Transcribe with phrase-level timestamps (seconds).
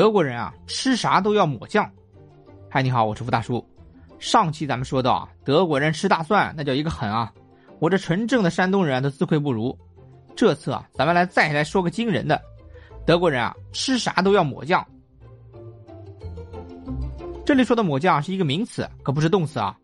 [0.00, 1.86] 德国人啊，吃啥都要抹酱。
[2.70, 3.62] 嗨，你好，我是福大叔。
[4.18, 7.30] 上期咱们说到啊，德国人吃大蒜那叫一个狠啊，
[7.80, 9.78] 我这纯正的山东人都自愧不如。
[10.34, 12.40] 这次啊，咱们来再来说个惊人的，
[13.04, 14.82] 德国人啊，吃啥都要抹酱。
[17.44, 19.76] 这里说的抹酱是一个名词，可不是动词啊。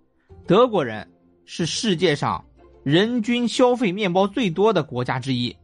[0.47, 1.07] 德国人
[1.45, 2.43] 是世界上
[2.83, 5.55] 人均消费面包最多的国家之一，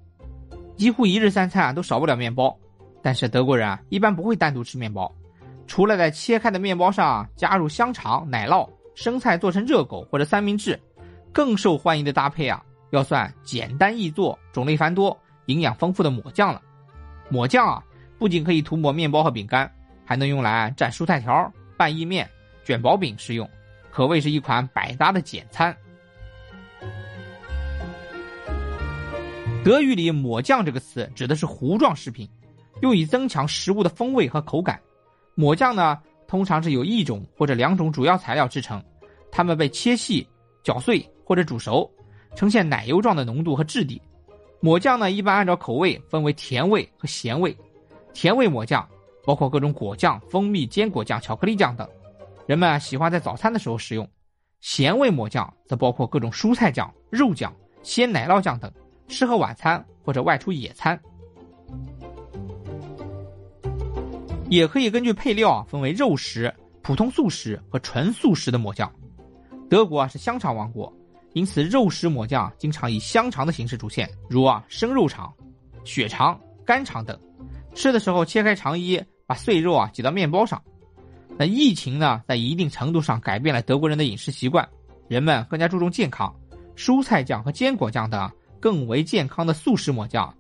[0.76, 2.54] 几乎一日三餐啊都少不了面包。
[3.02, 5.12] 但是德国人啊，一般不会单独吃面包，
[5.66, 10.78] 除了在切开的面包上加入香肠、奶酪、生菜做成热狗或者三明治，
[11.32, 16.62] 更受欢迎的搭配啊，要算简单易做、种类繁多、营养丰富的抹酱了。
[17.28, 17.82] 抹酱啊，
[18.18, 19.68] 不仅可以涂抹面包和饼干，
[20.04, 22.30] 还能用来蘸蔬菜条、拌意面、
[22.64, 23.48] 卷薄饼食用，
[23.90, 25.76] 可谓是一款百搭的简餐。
[29.64, 32.28] 德语里“抹酱”这个词指的是糊状食品。
[32.82, 34.78] 用以增强食物的风味和口感，
[35.36, 38.82] 抹酱呢通常是由一种或者两种主要材料制成，
[39.30, 40.26] 它们被切细、
[40.64, 41.88] 搅碎或者煮熟，
[42.34, 44.02] 呈现奶油状的浓度和质地。
[44.60, 47.56] 抹酱呢一般按照口味分为甜味和咸味，
[48.12, 48.86] 甜味抹酱
[49.24, 51.88] 包括各种果酱、蜂蜜、坚果酱、巧克力酱等，
[52.46, 54.04] 人们喜欢在早餐的时候食用；
[54.60, 57.54] 咸味抹酱则包括各种蔬菜酱、肉酱、
[57.84, 58.68] 鲜奶酪酱等，
[59.06, 61.00] 适合晚餐或者外出野餐。
[64.52, 68.92] 也可以根据配料啊分为肉食、普通素食和纯素食的抹酱。
[69.70, 70.92] 德国啊是香肠王国，
[71.32, 75.32] 因此肉食抹酱经常以香肠的形式出现，如啊生肉肠、
[75.84, 77.18] 血肠、肝肠等。
[77.74, 80.62] 吃的时候切开肠衣，把碎肉啊挤到面包上。
[81.38, 84.68] 那疫情呢，在一定程度上改变了德国人的饮食习惯，
[85.08, 86.30] 人们更加注重健康，
[86.76, 88.30] 蔬菜酱和坚果酱等
[88.60, 90.30] 更为健康的素食抹酱。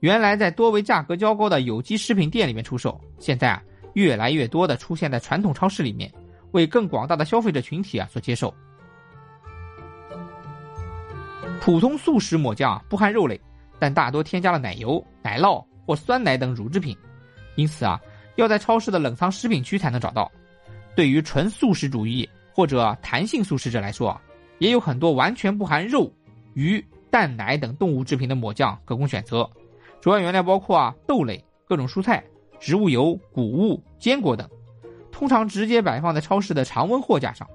[0.00, 3.62] 原来在多为价格较高的有机食品店里面出售，现在啊
[3.94, 6.12] 越来越多的出现在传统超市里面，
[6.52, 8.54] 为更广大的消费者群体啊所接受。
[11.60, 13.38] 普通素食抹酱不含肉类，
[13.78, 16.96] 但大多添加了奶油、奶酪或酸奶等乳制品，
[17.56, 18.00] 因此啊
[18.36, 20.30] 要在超市的冷藏食品区才能找到。
[20.94, 24.18] 对于纯素食主义或者弹性素食者来说，
[24.58, 26.12] 也有很多完全不含肉、
[26.54, 29.48] 鱼、蛋奶等动物制品的抹酱可供选择。
[30.00, 32.24] 主要原料包括啊豆类、各种蔬菜、
[32.60, 34.48] 植物油、谷物、坚果等，
[35.10, 37.48] 通常直接摆放在超市的常温货架上。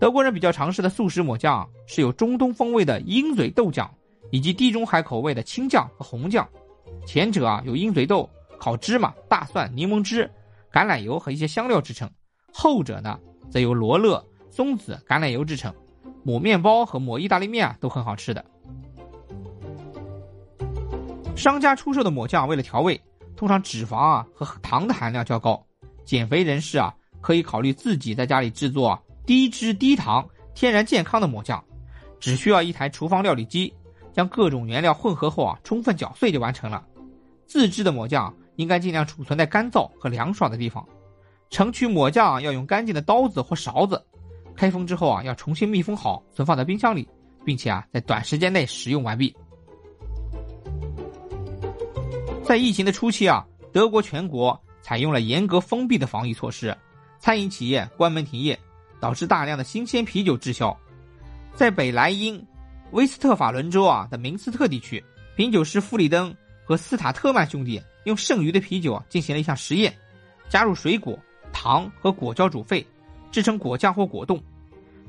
[0.00, 3.88] 德国人比较常试的素食抹酱是有中东风味的鹰嘴豆酱，
[4.30, 6.48] 以及地中海口味的青酱和红酱。
[7.06, 8.28] 前者啊有鹰嘴豆、
[8.58, 10.30] 烤芝麻、大蒜、柠檬汁、
[10.72, 12.08] 橄榄油和一些香料制成；
[12.52, 13.18] 后者呢
[13.50, 15.72] 则由罗勒、松子、橄榄油制成。
[16.24, 18.44] 抹面包和抹意大利面啊都很好吃的。
[21.38, 23.00] 商家出售的抹酱为了调味，
[23.36, 25.64] 通常脂肪啊和糖的含量较高。
[26.04, 31.62] 减肥人士啊可以考虑自己在家里制作低脂低糖、天然健康的抹酱，
[32.18, 33.72] 只需要一台厨房料理机，
[34.12, 36.84] 将各种原料混合后啊充分搅碎就完成了。
[37.46, 40.84] 自制的抹酱应该尽量储存在干燥和凉爽的地方。
[41.50, 44.04] 盛取抹酱要用干净的刀子或勺子，
[44.56, 47.08] 开封之后啊要重新密封好，存放在冰箱里，
[47.44, 49.32] 并且啊在短时间内使用完毕。
[52.48, 56.74] 在疫情的初期啊，德国全国采用了严格封闭的防疫措施，
[57.18, 58.58] 餐饮企业关门停业，
[58.98, 60.74] 导致大量的新鲜啤酒滞销。
[61.52, 62.42] 在北莱茵、
[62.92, 65.04] 威斯特法伦州啊的明斯特地区，
[65.36, 69.94] 品酒师弗里登和斯塔特曼兄弟用剩余的啤酒进行了一项实验，
[70.48, 71.18] 加入水果、
[71.52, 72.82] 糖和果胶煮沸，
[73.30, 74.42] 制成果酱或果冻。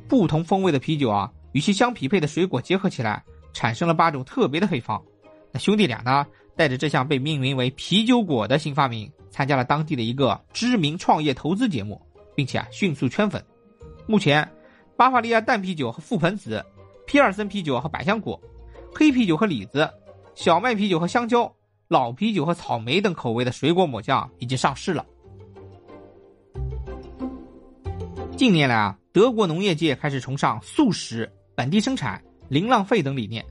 [0.10, 3.24] 不同风味的啤酒啊，与其相匹配的水果结合起来，
[3.54, 5.02] 产生了八种特别的配方。
[5.54, 6.28] 那兄弟俩呢？
[6.60, 12.02] 带着这项被命名为“啤酒果”的新发明，参加了当地的一个知名创业投资节目，
[12.36, 13.42] 并且啊迅速圈粉。
[14.06, 14.46] 目前，
[14.98, 16.62] 巴伐利亚淡啤酒和覆盆子、
[17.08, 18.38] 皮尔森啤酒和百香果、
[18.94, 19.90] 黑啤酒和李子、
[20.36, 21.50] 小麦啤酒和香蕉、
[21.88, 25.06] 老啤酒和草莓等口味的水果抹酱已经上市了。
[28.36, 33.46] 近年来啊，德国农业界开始崇尚素食、本地生产、零浪费等理念，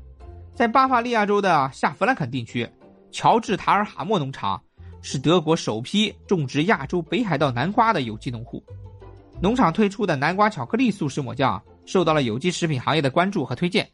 [0.54, 2.69] 在巴伐利亚州的下弗兰肯地区。
[3.10, 4.60] 乔治塔尔哈默农场
[5.00, 8.62] 是德国首批种植亚洲北海道南瓜的有机农户。
[9.40, 13.88] 农场推出的南瓜巧克力素食抹酱受到了有机食品行业的关注和推荐。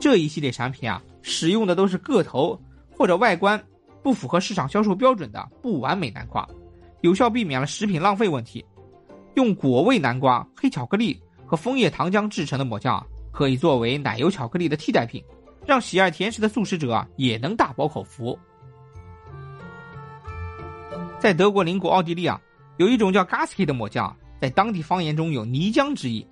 [0.00, 2.60] 这一系列产品啊，使用的都是个头
[2.96, 3.62] 或者外观
[4.02, 6.46] 不符合市场销售标准的不完美南瓜，
[7.00, 8.64] 有效避免了食品浪费问题。
[9.34, 15.24] 用果味南瓜、黑巧克力和枫叶糖浆制成的抹酱，可以作为奶油巧克力的替代品。
[15.66, 18.38] 让喜爱甜食的素食者也能大饱口福。
[21.18, 22.40] 在德国邻国奥地利啊，
[22.76, 26.26] 有一种叫 Gaski 的抹酱，在当地方言中有泥浆之意，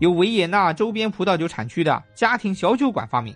[0.00, 3.34] 由维也纳周边葡萄酒产区的家庭小酒馆发明。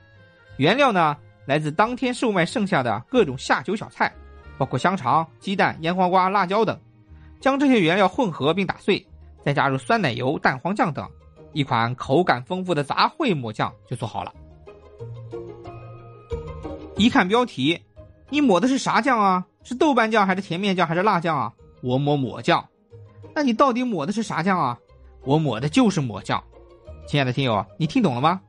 [0.58, 4.12] 原料呢，来自当天售卖剩下的各种下酒小菜，
[4.58, 6.78] 包括香肠、鸡蛋、腌黄瓜、辣椒等。
[7.40, 9.04] 将这些原料混合并打碎，
[9.42, 11.08] 再加入酸奶油、蛋黄酱等，
[11.54, 14.32] 一款口感丰富的杂烩抹酱就做好了。
[16.96, 17.80] 一看标题，
[18.28, 19.46] 你抹的是啥酱啊？
[19.64, 21.52] 是豆瓣酱还是甜面酱还是辣酱啊？
[21.82, 22.68] 我抹抹酱。
[23.34, 24.78] 那你到底抹的是啥酱啊？
[25.24, 26.42] 我抹的就是抹酱。
[27.06, 28.40] 亲爱的听友，你听懂了吗？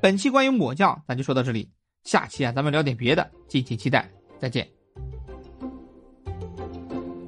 [0.00, 1.68] 本期关于抹酱咱就说到这里，
[2.04, 4.68] 下期啊咱们聊点别的，敬请期待，再见。